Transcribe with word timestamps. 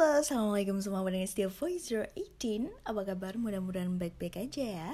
Halo, 0.00 0.24
Assalamualaikum 0.24 0.80
semua 0.80 1.04
pendengar 1.04 1.28
Steel 1.28 1.52
Voice 1.52 1.92
018 1.92 2.72
Apa 2.88 3.04
kabar? 3.04 3.36
Mudah-mudahan 3.36 4.00
baik-baik 4.00 4.48
aja 4.48 4.64
ya. 4.64 4.90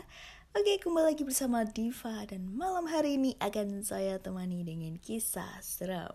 Oke, 0.50 0.82
kembali 0.82 1.14
lagi 1.14 1.22
bersama 1.22 1.62
Diva 1.62 2.26
Dan 2.26 2.50
malam 2.50 2.90
hari 2.90 3.14
ini 3.14 3.38
akan 3.38 3.86
saya 3.86 4.18
temani 4.18 4.66
dengan 4.66 4.98
kisah 4.98 5.62
seram. 5.62 6.10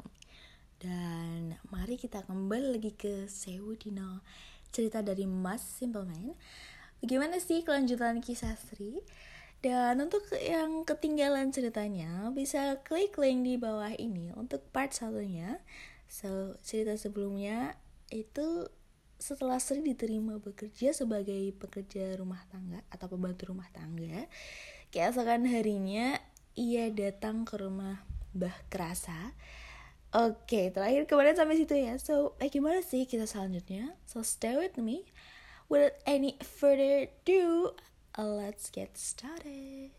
Dan 0.75 1.55
mari 1.71 1.95
kita 1.95 2.27
kembali 2.27 2.75
lagi 2.75 2.91
ke 2.91 3.31
Sewu 3.31 3.79
Dino. 3.79 4.27
Cerita 4.75 4.99
dari 4.99 5.23
Mas 5.23 5.63
Simpleman 5.63 6.35
Bagaimana 6.99 7.39
sih 7.39 7.63
kelanjutan 7.63 8.19
kisah 8.19 8.59
Sri? 8.59 8.99
Dan 9.63 10.03
untuk 10.03 10.27
yang 10.35 10.83
ketinggalan 10.83 11.55
ceritanya 11.55 12.27
Bisa 12.35 12.83
klik 12.83 13.15
link 13.15 13.47
di 13.47 13.55
bawah 13.55 13.95
ini 13.95 14.35
Untuk 14.35 14.67
part 14.75 14.91
satunya. 14.91 15.63
So, 16.11 16.59
cerita 16.59 16.99
sebelumnya 16.99 17.79
itu 18.11 18.67
setelah 19.21 19.61
Sri 19.61 19.85
diterima 19.85 20.41
bekerja 20.41 20.97
sebagai 20.97 21.53
pekerja 21.61 22.17
rumah 22.17 22.41
tangga 22.49 22.81
atau 22.89 23.05
pembantu 23.05 23.53
rumah 23.53 23.69
tangga, 23.69 24.25
keesokan 24.89 25.45
harinya 25.45 26.17
ia 26.57 26.89
datang 26.89 27.45
ke 27.45 27.53
rumah 27.61 28.01
Mbah 28.33 28.57
Krasa. 28.73 29.37
Oke, 30.11 30.73
terakhir 30.73 31.07
kemarin 31.07 31.37
sampai 31.37 31.55
situ 31.55 31.77
ya. 31.77 31.95
So, 32.01 32.35
eh, 32.43 32.51
gimana 32.51 32.83
sih 32.83 33.07
kita 33.07 33.23
selanjutnya? 33.29 33.95
So, 34.09 34.25
stay 34.25 34.59
with 34.59 34.75
me. 34.75 35.07
Without 35.71 35.95
any 36.03 36.35
further 36.43 37.07
ado, 37.07 37.77
let's 38.19 38.67
get 38.67 38.99
started. 38.99 39.95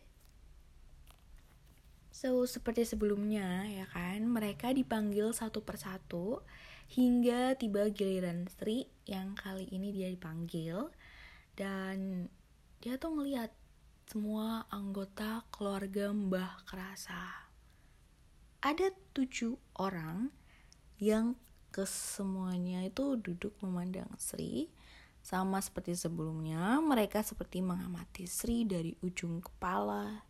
So, 2.12 2.44
seperti 2.44 2.84
sebelumnya 2.84 3.64
ya 3.70 3.88
kan, 3.88 4.28
mereka 4.28 4.76
dipanggil 4.76 5.32
satu 5.32 5.64
persatu 5.64 6.44
hingga 6.92 7.56
tiba 7.56 7.88
giliran 7.88 8.44
Sri 8.52 8.84
yang 9.08 9.32
kali 9.32 9.64
ini 9.72 9.96
dia 9.96 10.12
dipanggil 10.12 10.92
dan 11.56 12.28
dia 12.84 13.00
tuh 13.00 13.16
ngeliat 13.16 13.48
semua 14.04 14.68
anggota 14.68 15.40
keluarga 15.48 16.12
Mbah 16.12 16.68
Kerasa. 16.68 17.48
Ada 18.60 18.92
tujuh 19.16 19.56
orang 19.80 20.28
yang 21.00 21.32
kesemuanya 21.72 22.84
itu 22.84 23.16
duduk 23.16 23.56
memandang 23.64 24.12
Sri 24.20 24.68
sama 25.24 25.64
seperti 25.64 25.96
sebelumnya, 25.96 26.76
mereka 26.84 27.24
seperti 27.24 27.64
mengamati 27.64 28.28
Sri 28.28 28.68
dari 28.68 28.92
ujung 29.00 29.40
kepala 29.40 30.28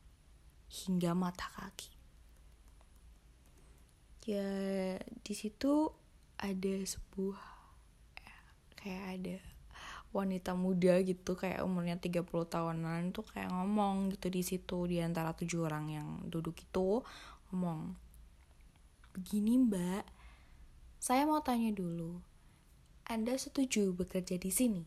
hingga 0.71 1.11
mata 1.19 1.51
kaki. 1.59 1.91
Ya, 4.31 4.47
di 5.03 5.35
situ 5.35 5.91
ada 6.43 6.75
sebuah 6.83 7.41
ya, 8.19 8.37
kayak 8.75 9.05
ada 9.15 9.37
wanita 10.13 10.53
muda 10.53 11.01
gitu 11.07 11.39
kayak 11.39 11.65
umurnya 11.65 11.97
30 11.97 12.27
tahunan 12.27 13.17
tuh 13.17 13.25
kayak 13.33 13.49
ngomong 13.49 14.13
gitu 14.13 14.29
di 14.29 14.43
situ 14.45 14.79
di 14.85 15.01
antara 15.01 15.33
tujuh 15.33 15.65
orang 15.65 15.87
yang 15.89 16.09
duduk 16.29 16.59
itu 16.61 17.01
ngomong 17.49 17.97
begini 19.17 19.57
mbak 19.57 20.05
saya 21.01 21.25
mau 21.25 21.41
tanya 21.41 21.73
dulu 21.73 22.21
anda 23.09 23.33
setuju 23.39 23.97
bekerja 23.97 24.37
di 24.37 24.53
sini 24.53 24.85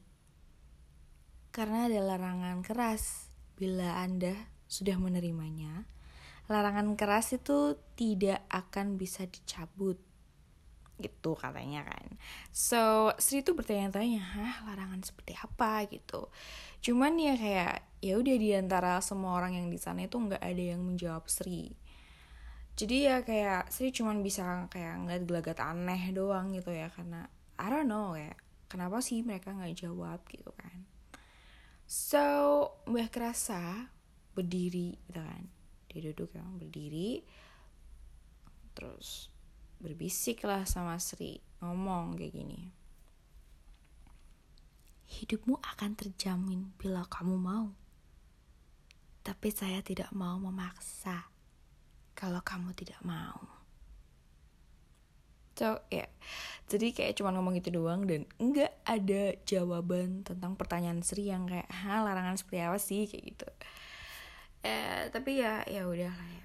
karena 1.56 1.88
ada 1.88 2.04
larangan 2.04 2.60
keras 2.60 3.32
bila 3.56 4.04
anda 4.04 4.36
sudah 4.68 5.00
menerimanya, 5.00 5.88
larangan 6.52 7.00
keras 7.00 7.32
itu 7.32 7.80
tidak 7.96 8.44
akan 8.52 9.00
bisa 9.00 9.24
dicabut. 9.24 9.96
Gitu 10.96 11.32
katanya 11.36 11.84
kan. 11.84 12.16
So, 12.56 13.12
Sri 13.20 13.44
itu 13.44 13.52
bertanya-tanya, 13.52 14.22
"Hah, 14.22 14.56
larangan 14.72 15.04
seperti 15.04 15.36
apa?" 15.36 15.84
gitu. 15.92 16.32
Cuman 16.80 17.20
ya 17.20 17.36
kayak 17.36 17.84
ya 18.00 18.16
udah 18.22 18.36
di 18.38 18.50
antara 18.54 19.02
semua 19.02 19.36
orang 19.40 19.58
yang 19.60 19.68
di 19.68 19.80
sana 19.82 20.06
itu 20.06 20.16
nggak 20.16 20.44
ada 20.44 20.64
yang 20.76 20.82
menjawab 20.86 21.26
Sri. 21.28 21.74
Jadi 22.76 23.08
ya 23.08 23.24
kayak 23.24 23.72
Sri 23.72 23.92
cuman 23.96 24.20
bisa 24.20 24.68
kayak 24.68 25.08
ngeliat 25.08 25.24
gelagat 25.24 25.58
aneh 25.64 26.12
doang 26.12 26.52
gitu 26.52 26.76
ya 26.76 26.92
karena 26.92 27.28
I 27.56 27.68
don't 27.72 27.88
know 27.88 28.14
kayak 28.14 28.36
kenapa 28.68 29.00
sih 29.00 29.24
mereka 29.24 29.56
nggak 29.56 29.76
jawab 29.80 30.20
gitu 30.28 30.52
kan. 30.54 30.84
So, 31.88 32.26
Mbah 32.90 33.08
Kerasa 33.14 33.96
berdiri 34.36 35.00
gitu 35.08 35.24
kan 35.24 35.48
dia 35.88 36.12
duduk 36.12 36.36
yang 36.36 36.60
berdiri 36.60 37.24
terus 38.76 39.32
berbisik 39.80 40.44
lah 40.48 40.64
sama 40.64 40.98
Sri 40.98 41.40
ngomong 41.64 42.16
kayak 42.20 42.34
gini. 42.34 42.62
Hidupmu 45.06 45.62
akan 45.62 45.92
terjamin 45.96 46.74
bila 46.76 47.06
kamu 47.08 47.36
mau. 47.38 47.70
Tapi 49.26 49.50
saya 49.50 49.82
tidak 49.82 50.14
mau 50.14 50.38
memaksa 50.38 51.30
kalau 52.16 52.42
kamu 52.42 52.74
tidak 52.78 53.00
mau. 53.02 53.66
So 55.56 55.80
ya 55.88 56.04
yeah. 56.04 56.10
jadi 56.68 56.92
kayak 56.92 57.16
cuma 57.16 57.32
ngomong 57.32 57.56
gitu 57.64 57.80
doang 57.80 58.04
dan 58.04 58.28
enggak 58.44 58.76
ada 58.84 59.40
jawaban 59.48 60.28
tentang 60.28 60.60
pertanyaan 60.60 61.00
Sri 61.00 61.32
yang 61.32 61.48
kayak 61.48 61.72
ha 61.72 62.04
larangan 62.04 62.36
seperti 62.36 62.60
apa 62.60 62.76
sih? 62.76 63.08
kayak 63.08 63.24
gitu. 63.24 63.48
Eh 64.68 65.08
tapi 65.16 65.40
ya 65.40 65.64
ya 65.64 65.88
udah 65.88 66.12
lah 66.12 66.30
ya 66.36 66.45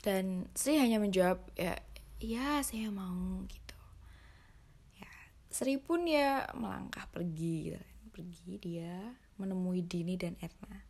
dan 0.00 0.48
Sri 0.56 0.80
hanya 0.80 1.00
menjawab 1.00 1.40
ya 1.56 1.76
ya 2.20 2.60
saya 2.60 2.88
mau 2.92 3.44
gitu. 3.48 3.78
Ya 5.00 5.12
Sri 5.52 5.76
pun 5.76 6.04
ya 6.08 6.48
melangkah 6.56 7.08
pergi 7.12 7.72
gitu 7.72 7.78
kan. 7.78 7.88
pergi 8.10 8.52
dia 8.58 9.16
menemui 9.38 9.86
Dini 9.86 10.18
dan 10.18 10.36
Erna. 10.42 10.82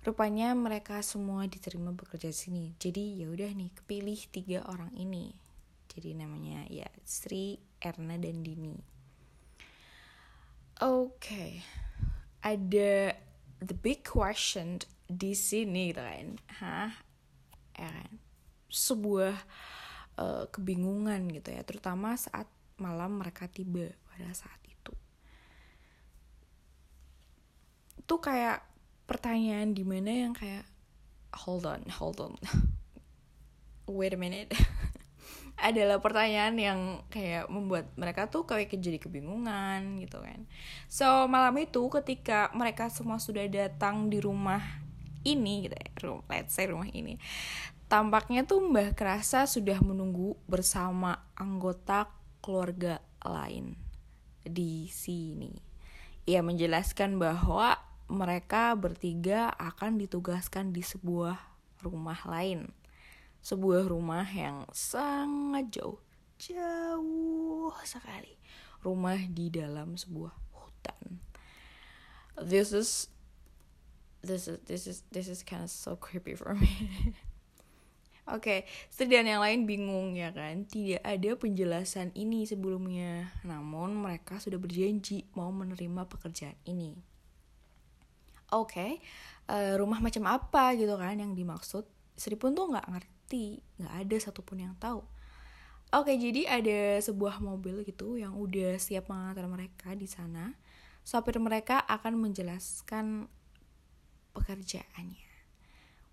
Rupanya 0.00 0.56
mereka 0.56 1.04
semua 1.04 1.44
diterima 1.44 1.92
bekerja 1.92 2.32
sini. 2.32 2.72
Jadi 2.80 3.20
ya 3.20 3.28
udah 3.28 3.52
nih 3.52 3.74
kepilih 3.74 4.20
tiga 4.32 4.64
orang 4.64 4.94
ini. 4.96 5.34
Jadi 5.92 6.16
namanya 6.16 6.64
ya 6.70 6.88
Sri 7.04 7.60
Erna 7.82 8.16
dan 8.16 8.40
Dini. 8.40 8.76
Oke. 10.80 11.12
Okay 11.20 11.52
ada 12.40 13.12
the 13.60 13.76
big 13.76 14.04
question 14.04 14.80
di 15.04 15.36
sini 15.36 15.92
gitu 15.92 16.00
kan. 16.00 16.28
Hah? 16.60 16.92
Ya 17.76 17.88
kan 17.88 18.12
sebuah 18.70 19.34
uh, 20.16 20.44
kebingungan 20.48 21.28
gitu 21.34 21.52
ya 21.52 21.62
terutama 21.66 22.14
saat 22.16 22.46
malam 22.80 23.20
mereka 23.20 23.44
tiba 23.50 23.92
pada 24.08 24.30
saat 24.32 24.58
itu 24.64 24.92
itu 28.00 28.14
kayak 28.16 28.64
pertanyaan 29.04 29.76
di 29.76 29.84
mana 29.84 30.10
yang 30.30 30.32
kayak 30.32 30.64
hold 31.34 31.68
on 31.68 31.82
hold 31.92 32.18
on 32.22 32.34
wait 33.90 34.14
a 34.14 34.20
minute 34.20 34.54
adalah 35.60 36.00
pertanyaan 36.00 36.56
yang 36.56 36.80
kayak 37.12 37.46
membuat 37.52 37.92
mereka 37.94 38.26
tuh 38.32 38.48
kayak 38.48 38.72
jadi 38.80 38.96
kebingungan 38.96 40.00
gitu 40.00 40.24
kan. 40.24 40.48
So 40.88 41.28
malam 41.28 41.52
itu 41.60 41.84
ketika 42.00 42.48
mereka 42.56 42.88
semua 42.88 43.20
sudah 43.20 43.44
datang 43.46 44.08
di 44.08 44.18
rumah 44.24 44.60
ini 45.20 45.68
gitu 45.68 45.76
ya, 45.76 45.88
room, 46.00 46.24
let's 46.32 46.56
say 46.56 46.64
rumah 46.64 46.88
ini. 46.88 47.20
Tampaknya 47.90 48.46
tuh 48.46 48.62
Mbah 48.62 48.94
Kerasa 48.94 49.50
sudah 49.50 49.82
menunggu 49.82 50.38
bersama 50.46 51.26
anggota 51.34 52.06
keluarga 52.38 53.02
lain 53.18 53.74
di 54.46 54.86
sini. 54.86 55.50
Ia 56.22 56.38
menjelaskan 56.38 57.18
bahwa 57.18 57.74
mereka 58.06 58.78
bertiga 58.78 59.50
akan 59.58 59.98
ditugaskan 59.98 60.70
di 60.70 60.86
sebuah 60.86 61.34
rumah 61.82 62.22
lain. 62.30 62.70
Sebuah 63.42 63.90
rumah 63.90 64.22
yang 64.22 64.70
sangat 64.70 65.74
jauh 65.74 65.98
jauh 66.38 67.74
sekali. 67.82 68.38
Rumah 68.86 69.18
di 69.34 69.50
dalam 69.50 69.98
sebuah 69.98 70.30
hutan. 70.54 71.18
This 72.38 72.70
is 72.70 73.10
this 74.22 74.46
is 74.46 74.62
this 74.62 74.86
is 74.86 75.02
this 75.10 75.26
is 75.26 75.42
kind 75.42 75.66
of 75.66 75.74
so 75.74 75.98
creepy 75.98 76.38
for 76.38 76.54
me 76.54 76.70
Oke, 78.28 78.68
okay, 78.68 79.08
dan 79.08 79.26
yang 79.26 79.40
lain 79.40 79.64
bingung 79.64 80.12
ya 80.12 80.30
kan, 80.30 80.68
tidak 80.68 81.00
ada 81.02 81.30
penjelasan 81.40 82.12
ini 82.12 82.44
sebelumnya. 82.44 83.32
Namun 83.42 83.96
mereka 83.96 84.36
sudah 84.36 84.60
berjanji 84.60 85.24
mau 85.32 85.48
menerima 85.48 86.04
pekerjaan 86.06 86.56
ini. 86.68 86.94
Oke, 88.52 88.74
okay, 88.74 88.92
uh, 89.48 89.74
rumah 89.80 89.98
macam 90.04 90.28
apa 90.28 90.76
gitu 90.76 90.94
kan 91.00 91.16
yang 91.16 91.32
dimaksud? 91.32 91.88
Sri 92.20 92.36
pun 92.36 92.52
tuh 92.52 92.68
nggak 92.68 92.84
ngerti 92.92 93.64
nggak 93.80 93.94
ada 94.04 94.16
satupun 94.20 94.60
yang 94.60 94.74
tahu 94.76 95.00
oke 95.94 96.12
jadi 96.12 96.60
ada 96.60 97.00
sebuah 97.00 97.40
mobil 97.40 97.80
gitu 97.88 98.18
yang 98.18 98.36
udah 98.36 98.76
siap 98.76 99.08
mengantar 99.08 99.46
mereka 99.48 99.96
di 99.96 100.04
sana 100.04 100.52
sopir 101.06 101.40
mereka 101.40 101.80
akan 101.86 102.20
menjelaskan 102.20 103.30
pekerjaannya 104.36 105.29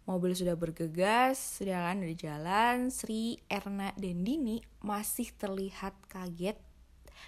Mobil 0.07 0.31
sudah 0.31 0.56
bergegas, 0.56 1.59
sedangkan 1.59 2.07
dari 2.07 2.15
jalan 2.15 2.88
Sri, 2.88 3.44
Erna, 3.51 3.92
dan 4.00 4.24
Dini 4.24 4.63
masih 4.80 5.36
terlihat 5.36 5.94
kaget 6.07 6.56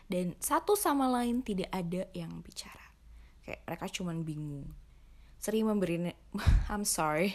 dan 0.09 0.33
satu 0.41 0.73
sama 0.73 1.09
lain 1.09 1.45
tidak 1.45 1.69
ada 1.69 2.07
yang 2.17 2.41
bicara. 2.41 2.87
Kayak 3.45 3.61
mereka 3.65 3.85
cuman 3.99 4.17
bingung. 4.25 4.67
Sri 5.39 5.63
memberi 5.63 6.11
I'm 6.73 6.83
sorry. 6.83 7.31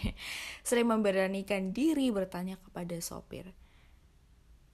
Sri 0.61 0.85
memberanikan 0.85 1.73
diri 1.73 2.11
bertanya 2.13 2.59
kepada 2.61 2.93
sopir. 3.01 3.49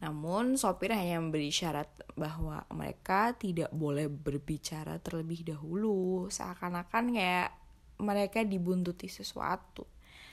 Namun 0.02 0.58
sopir 0.58 0.92
hanya 0.98 1.22
memberi 1.22 1.54
syarat 1.54 1.88
bahwa 2.18 2.66
mereka 2.74 3.38
tidak 3.38 3.70
boleh 3.70 4.10
berbicara 4.10 4.98
terlebih 4.98 5.46
dahulu, 5.46 6.26
seakan-akan 6.28 7.14
kayak 7.14 7.54
mereka 8.02 8.42
dibuntuti 8.42 9.06
sesuatu. 9.06 9.86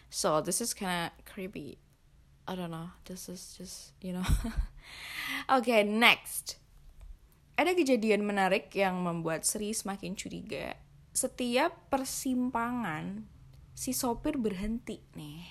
So 0.09 0.41
this 0.41 0.65
is 0.65 0.73
kind 0.73 1.13
of 1.13 1.25
creepy. 1.29 1.77
I 2.49 2.57
don't 2.57 2.73
know. 2.73 2.97
This 3.05 3.29
is 3.29 3.57
just 3.61 3.93
you 4.01 4.17
know. 4.17 4.25
okay, 5.61 5.85
next. 5.85 6.57
Ada 7.59 7.77
kejadian 7.77 8.25
menarik 8.25 8.73
yang 8.73 9.03
membuat 9.05 9.45
Sri 9.45 9.75
semakin 9.75 10.17
curiga. 10.17 10.79
Setiap 11.13 11.91
persimpangan, 11.91 13.27
si 13.75 13.91
sopir 13.91 14.39
berhenti 14.39 15.03
nih, 15.19 15.43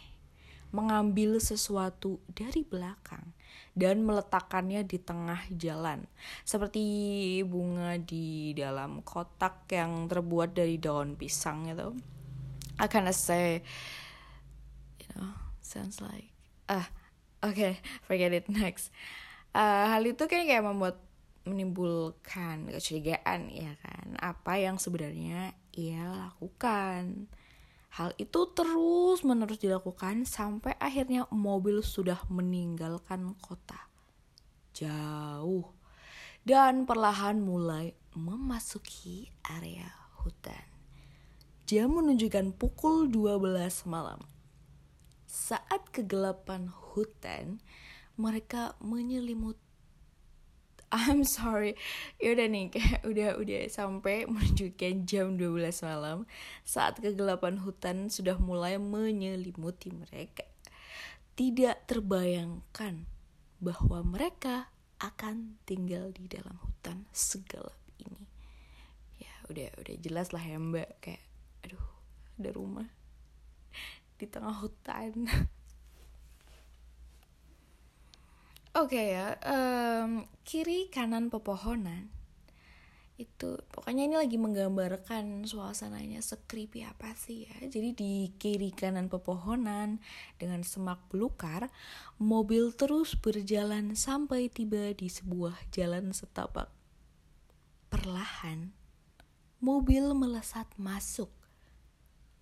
mengambil 0.71 1.37
sesuatu 1.43 2.23
dari 2.31 2.63
belakang 2.63 3.35
dan 3.75 4.01
meletakkannya 4.07 4.87
di 4.87 4.97
tengah 4.97 5.51
jalan, 5.53 6.07
seperti 6.47 6.81
bunga 7.43 7.99
di 7.99 8.55
dalam 8.57 9.03
kotak 9.03 9.69
yang 9.69 10.07
terbuat 10.09 10.55
dari 10.55 10.79
daun 10.81 11.13
pisang 11.13 11.67
itu. 11.69 11.93
I 12.79 12.87
kinda 12.87 13.11
know 15.17 15.33
sounds 15.65 15.99
like 15.99 16.29
ah 16.69 16.87
oke 17.41 17.57
okay, 17.57 17.81
forget 18.05 18.33
it 18.33 18.45
next. 18.49 18.93
Uh, 19.57 19.89
hal 19.89 20.05
itu 20.05 20.21
kan 20.29 20.45
kayak 20.45 20.61
membuat 20.61 21.01
menimbulkan 21.47 22.67
kecurigaan 22.67 23.47
ya 23.49 23.73
kan? 23.79 24.19
Apa 24.19 24.59
yang 24.59 24.77
sebenarnya 24.77 25.55
ia 25.73 26.03
lakukan. 26.11 27.31
Hal 27.95 28.13
itu 28.19 28.51
terus 28.53 29.23
menerus 29.23 29.57
dilakukan 29.57 30.27
sampai 30.27 30.75
akhirnya 30.77 31.25
mobil 31.33 31.81
sudah 31.81 32.19
meninggalkan 32.29 33.33
kota. 33.39 33.89
Jauh. 34.75 35.73
Dan 36.43 36.85
perlahan 36.85 37.41
mulai 37.41 37.95
memasuki 38.13 39.31
area 39.47 39.89
hutan. 40.21 40.67
Jam 41.67 41.97
menunjukkan 41.97 42.55
pukul 42.55 43.11
12 43.11 43.89
malam. 43.89 44.21
Saat 45.27 45.91
kegelapan 45.91 46.71
hutan, 46.71 47.59
mereka 48.15 48.79
menyelimut 48.79 49.59
I'm 50.87 51.27
sorry. 51.27 51.75
Ya 52.15 52.31
udah 52.31 52.47
nih 52.47 52.71
kayak 52.71 53.03
udah 53.03 53.35
udah 53.35 53.67
sampai 53.67 54.23
menunjukkan 54.23 55.03
jam 55.03 55.35
12 55.35 55.83
malam. 55.83 56.23
Saat 56.63 57.03
kegelapan 57.03 57.59
hutan 57.59 58.07
sudah 58.07 58.39
mulai 58.39 58.79
menyelimuti 58.79 59.91
mereka. 59.91 60.47
Tidak 61.35 61.91
terbayangkan 61.91 63.03
bahwa 63.59 63.99
mereka 64.07 64.71
akan 65.03 65.59
tinggal 65.67 66.09
di 66.15 66.31
dalam 66.31 66.55
hutan 66.63 67.03
segelap 67.11 67.75
ini. 67.99 68.23
Ya 69.19 69.35
udah 69.51 69.69
udah 69.83 69.95
jelas 69.99 70.31
lah 70.31 70.41
ya 70.41 70.55
mbak. 70.55 71.03
Kayak 71.03 71.23
aduh 71.67 71.83
ada 72.39 72.49
rumah 72.55 72.87
di 74.17 74.25
tengah 74.25 74.53
hutan. 74.57 75.13
Oke 78.77 78.93
okay 78.93 79.17
ya, 79.17 79.33
um, 79.41 80.29
kiri 80.45 80.85
kanan 80.93 81.33
pepohonan. 81.33 82.13
Itu 83.17 83.65
pokoknya 83.73 84.05
ini 84.05 84.13
lagi 84.13 84.37
menggambarkan 84.37 85.49
suasananya 85.49 86.21
sekripi 86.21 86.85
apa 86.85 87.17
sih 87.17 87.49
ya. 87.49 87.57
Jadi 87.65 87.97
di 87.97 88.13
kiri 88.37 88.69
kanan 88.69 89.09
pepohonan 89.09 89.97
dengan 90.37 90.61
semak 90.61 91.01
belukar 91.09 91.73
mobil 92.21 92.69
terus 92.77 93.17
berjalan 93.17 93.97
sampai 93.97 94.53
tiba 94.53 94.93
di 94.93 95.09
sebuah 95.09 95.57
jalan 95.73 96.13
setapak. 96.13 96.69
Perlahan 97.89 98.77
mobil 99.57 100.13
melesat 100.13 100.69
masuk 100.77 101.33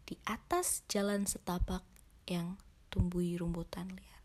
di 0.06 0.16
atas 0.30 0.86
jalan 0.86 1.26
setapak 1.26 1.82
yang 2.30 2.62
tumbuhi 2.94 3.36
rumputan 3.42 3.90
liar. 3.90 4.22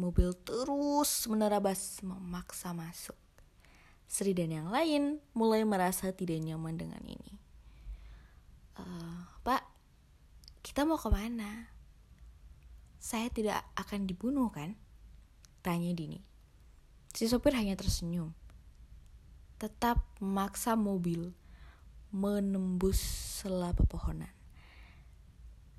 Mobil 0.00 0.32
terus 0.32 1.28
menerabas 1.28 2.00
memaksa 2.00 2.72
masuk. 2.72 3.16
Sri 4.08 4.32
dan 4.32 4.52
yang 4.52 4.68
lain 4.72 5.20
mulai 5.36 5.64
merasa 5.64 6.12
tidak 6.12 6.40
nyaman 6.40 6.76
dengan 6.80 7.00
ini. 7.04 7.32
Uh, 8.76 9.24
Pak, 9.44 9.62
kita 10.64 10.88
mau 10.88 10.96
ke 10.96 11.08
mana? 11.12 11.68
Saya 12.96 13.28
tidak 13.28 13.60
akan 13.76 14.08
dibunuh 14.08 14.48
kan? 14.48 14.76
Tanya 15.60 15.92
Dini. 15.92 16.20
Si 17.12 17.28
sopir 17.28 17.52
hanya 17.52 17.76
tersenyum. 17.76 18.32
Tetap 19.60 20.00
memaksa 20.18 20.72
mobil 20.76 21.36
menembus 22.12 23.00
sela 23.40 23.72
pepohonan. 23.76 24.41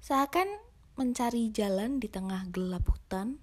Seakan 0.04 0.60
mencari 1.00 1.48
jalan 1.56 2.04
di 2.04 2.12
tengah 2.12 2.44
gelap 2.52 2.92
hutan 2.92 3.40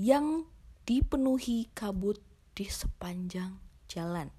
yang 0.00 0.48
dipenuhi 0.88 1.68
kabut 1.76 2.16
di 2.56 2.64
sepanjang 2.72 3.60
jalan. 3.84 4.32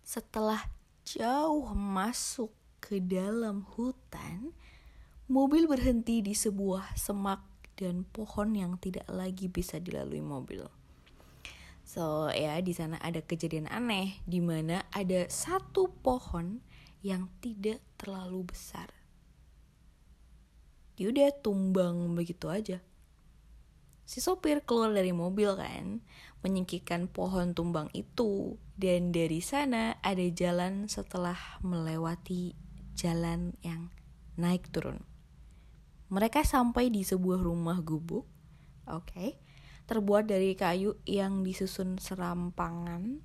Setelah 0.00 0.72
jauh 1.04 1.68
masuk 1.76 2.48
ke 2.80 2.96
dalam 2.96 3.68
hutan, 3.76 4.56
mobil 5.28 5.68
berhenti 5.68 6.24
di 6.24 6.32
sebuah 6.32 6.96
semak 6.96 7.44
dan 7.76 8.08
pohon 8.08 8.56
yang 8.56 8.80
tidak 8.80 9.04
lagi 9.12 9.52
bisa 9.52 9.76
dilalui 9.76 10.24
mobil. 10.24 10.64
So 11.84 12.32
ya 12.32 12.56
di 12.64 12.72
sana 12.72 12.96
ada 13.04 13.20
kejadian 13.20 13.68
aneh 13.68 14.16
di 14.24 14.40
mana 14.40 14.88
ada 14.96 15.28
satu 15.28 15.92
pohon 16.00 16.64
yang 17.06 17.30
tidak 17.38 17.78
terlalu 17.94 18.50
besar. 18.50 18.90
Dia 20.98 21.14
udah 21.14 21.30
tumbang 21.38 22.18
begitu 22.18 22.50
aja. 22.50 22.82
Si 24.06 24.18
sopir 24.18 24.66
keluar 24.66 24.90
dari 24.90 25.14
mobil 25.14 25.54
kan, 25.54 26.02
menyingkirkan 26.42 27.06
pohon 27.06 27.54
tumbang 27.54 27.86
itu. 27.94 28.58
Dan 28.74 29.14
dari 29.14 29.38
sana 29.38 30.02
ada 30.02 30.26
jalan 30.34 30.90
setelah 30.90 31.38
melewati 31.62 32.58
jalan 32.98 33.54
yang 33.62 33.94
naik 34.34 34.66
turun. 34.74 35.04
Mereka 36.10 36.42
sampai 36.42 36.90
di 36.90 37.02
sebuah 37.02 37.42
rumah 37.42 37.82
gubuk, 37.82 38.26
oke, 38.86 39.10
okay, 39.10 39.30
terbuat 39.90 40.30
dari 40.30 40.54
kayu 40.54 40.98
yang 41.02 41.42
disusun 41.42 41.98
serampangan. 41.98 43.22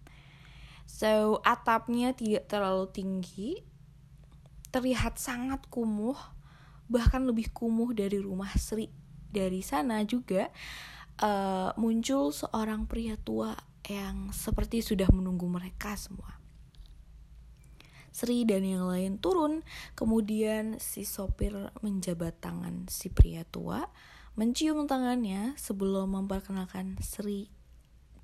So, 0.89 1.39
atapnya 1.45 2.17
tidak 2.17 2.49
terlalu 2.49 2.89
tinggi, 2.89 3.63
terlihat 4.71 5.19
sangat 5.19 5.67
kumuh, 5.67 6.17
bahkan 6.87 7.23
lebih 7.27 7.51
kumuh 7.51 7.91
dari 7.91 8.17
rumah 8.17 8.51
Sri. 8.55 8.87
Dari 9.31 9.63
sana 9.63 10.03
juga 10.03 10.51
uh, 11.23 11.71
muncul 11.79 12.35
seorang 12.35 12.87
pria 12.87 13.15
tua 13.15 13.55
yang 13.87 14.31
seperti 14.35 14.83
sudah 14.83 15.07
menunggu 15.11 15.47
mereka 15.47 15.95
semua. 15.95 16.39
Sri 18.11 18.43
dan 18.43 18.67
yang 18.67 18.91
lain 18.91 19.23
turun, 19.23 19.63
kemudian 19.95 20.83
si 20.83 21.07
sopir 21.07 21.55
menjabat 21.79 22.43
tangan 22.43 22.91
si 22.91 23.07
pria 23.07 23.47
tua, 23.47 23.87
mencium 24.35 24.83
tangannya 24.83 25.55
sebelum 25.55 26.19
memperkenalkan 26.19 26.99
Sri 26.99 27.47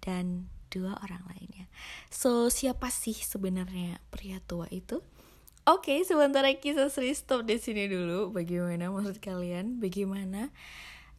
dan 0.03 0.51
dua 0.67 0.99
orang 0.99 1.23
lainnya. 1.31 1.71
So, 2.11 2.51
siapa 2.51 2.91
sih 2.91 3.15
sebenarnya 3.15 4.03
pria 4.11 4.43
tua 4.43 4.67
itu? 4.75 4.99
Oke, 5.67 6.00
okay, 6.00 6.07
sementara 6.07 6.47
kisah 6.55 6.88
Sri 6.88 7.12
stop 7.12 7.43
di 7.43 7.59
sini 7.59 7.91
dulu. 7.91 8.31
Bagaimana 8.31 8.88
menurut 8.88 9.19
kalian? 9.19 9.83
Bagaimana 9.83 10.47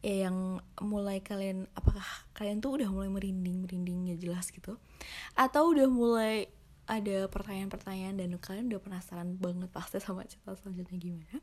ya 0.01 0.25
yang 0.25 0.57
mulai 0.81 1.21
kalian 1.21 1.67
apakah 1.75 2.01
kalian 2.33 2.57
tuh 2.57 2.79
udah 2.79 2.89
mulai 2.89 3.11
merinding 3.11 3.67
merindingnya 3.67 4.15
jelas 4.15 4.47
gitu 4.49 4.79
atau 5.35 5.75
udah 5.75 5.85
mulai 5.91 6.47
ada 6.87 7.27
pertanyaan-pertanyaan 7.27 8.15
dan 8.17 8.31
kalian 8.39 8.71
udah 8.71 8.81
penasaran 8.81 9.35
banget 9.37 9.69
pasti 9.69 9.99
sama 9.99 10.23
cerita 10.23 10.55
selanjutnya 10.55 10.97
gimana 10.97 11.37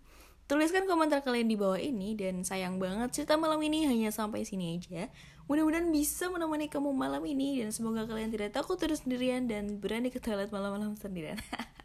tuliskan 0.49 0.89
komentar 0.89 1.21
kalian 1.21 1.53
di 1.53 1.55
bawah 1.61 1.77
ini 1.77 2.17
dan 2.17 2.43
sayang 2.49 2.81
banget 2.81 3.13
cerita 3.13 3.37
malam 3.37 3.61
ini 3.61 3.85
hanya 3.85 4.09
sampai 4.09 4.49
sini 4.49 4.81
aja 4.81 5.13
mudah-mudahan 5.47 5.93
bisa 5.93 6.33
menemani 6.33 6.73
kamu 6.73 6.97
malam 6.97 7.23
ini 7.29 7.61
dan 7.61 7.77
semoga 7.77 8.09
kalian 8.09 8.33
tidak 8.33 8.57
takut 8.57 8.81
terus 8.81 9.05
sendirian 9.05 9.45
dan 9.45 9.79
berani 9.79 10.09
ke 10.09 10.17
toilet 10.17 10.49
malam-malam 10.49 10.97
sendirian 10.97 11.37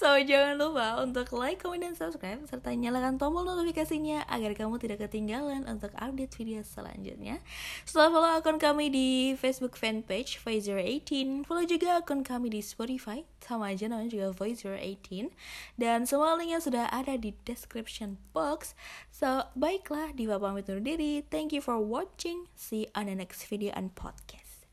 So 0.00 0.16
jangan 0.16 0.56
lupa 0.56 0.96
untuk 1.04 1.28
like, 1.36 1.60
comment, 1.60 1.84
dan 1.84 1.92
subscribe 1.92 2.40
serta 2.48 2.72
nyalakan 2.72 3.20
tombol 3.20 3.44
notifikasinya 3.44 4.24
agar 4.32 4.56
kamu 4.56 4.80
tidak 4.80 5.04
ketinggalan 5.04 5.68
untuk 5.68 5.92
update 5.92 6.32
video 6.40 6.64
selanjutnya. 6.64 7.44
Setelah 7.84 8.08
follow 8.08 8.32
akun 8.32 8.56
kami 8.56 8.88
di 8.88 9.36
Facebook 9.36 9.76
fanpage 9.76 10.40
Voice18, 10.40 11.44
follow 11.44 11.68
juga 11.68 12.00
akun 12.00 12.24
kami 12.24 12.48
di 12.48 12.64
Spotify 12.64 13.28
sama 13.44 13.76
aja 13.76 13.92
namanya 13.92 14.08
juga 14.08 14.32
Voice18 14.32 15.36
dan 15.76 16.08
semua 16.08 16.32
linknya 16.32 16.64
sudah 16.64 16.88
ada 16.88 17.20
di 17.20 17.36
description 17.44 18.16
box. 18.32 18.72
So 19.12 19.52
baiklah, 19.52 20.16
Diva 20.16 20.40
pamit 20.40 20.64
undur 20.72 20.80
diri. 20.80 21.28
Thank 21.28 21.52
you 21.52 21.60
for 21.60 21.76
watching. 21.76 22.48
See 22.56 22.88
you 22.88 22.90
on 22.96 23.12
the 23.12 23.16
next 23.20 23.44
video 23.52 23.76
and 23.76 23.92
podcast. 23.92 24.64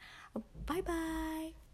Bye 0.64 0.80
bye. 0.80 1.67